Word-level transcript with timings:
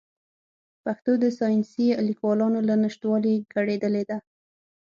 پښتو 0.83 1.11
د 1.23 1.25
ساینسي 1.39 1.87
لیکوالانو 2.07 2.59
له 2.69 2.75
نشتوالي 2.83 3.35
کړېدلې 3.53 4.03
ده. 4.09 4.17